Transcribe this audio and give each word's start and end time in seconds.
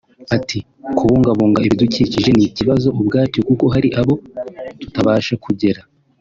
Ati 0.35 0.57
“Kubungabunga 0.97 1.57
ibidukikije 1.67 2.29
ni 2.33 2.43
ikibazo 2.49 2.87
ubwabyo 2.99 3.39
kuko 3.47 3.65
hari 3.73 3.89
aho 3.99 4.13
tutabasha 4.81 5.35
kugera 5.45 5.81